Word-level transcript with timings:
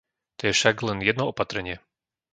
To 0.41 0.49
je 0.49 0.53
však 0.57 0.75
len 0.87 0.99
jedno 1.09 1.23
opatrenie. 1.31 1.75